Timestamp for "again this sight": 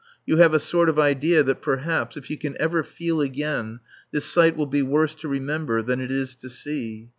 3.21-4.57